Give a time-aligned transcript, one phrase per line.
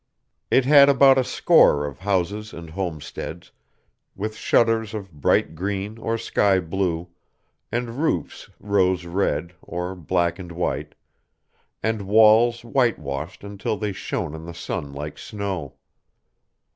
[0.49, 3.51] It had about a score of houses and homesteads,
[4.15, 7.09] with shutters of bright green or sky blue,
[7.71, 10.95] and roofs rose red or black and white,
[11.83, 15.75] and walls white washed until they shone in the sun like snow.